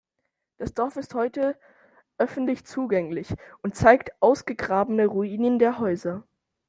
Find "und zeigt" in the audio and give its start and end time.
3.61-4.13